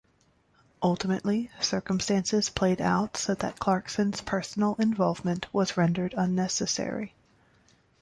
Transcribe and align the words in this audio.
Ultimately, 0.81 1.51
circumstances 1.61 2.49
played 2.49 2.81
out 2.81 3.15
so 3.17 3.35
that 3.35 3.59
Clarkson's 3.59 4.19
personal 4.21 4.75
involvement 4.79 5.45
was 5.53 5.77
rendered 5.77 6.15
unnecessary. 6.17 7.13